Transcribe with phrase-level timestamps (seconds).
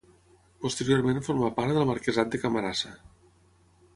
[0.63, 2.95] Posteriorment formà part del marquesat de Camarasa.